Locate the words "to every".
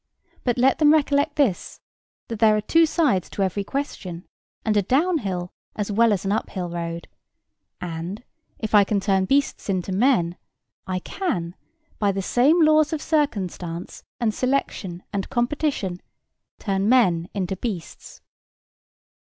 3.29-3.63